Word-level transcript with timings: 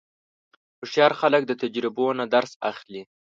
هوښیار 0.79 1.11
خلک 1.19 1.41
د 1.47 1.51
تجربو 1.61 2.05
نه 2.19 2.25
درس 2.33 2.51
اخلي. 2.71 3.01